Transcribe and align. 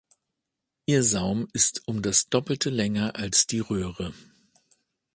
Ihr 0.87 1.03
Saum 1.03 1.47
ist 1.53 1.87
um 1.87 2.01
das 2.01 2.27
Doppelte 2.27 2.71
länger 2.71 3.15
als 3.17 3.45
die 3.45 3.59
Röhre. 3.59 4.15